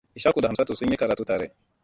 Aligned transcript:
Ishaku 0.19 0.41
da 0.41 0.47
Hamsatu 0.47 0.75
sun 0.75 0.91
yi 0.91 0.97
karatu 0.97 1.25
tare. 1.25 1.51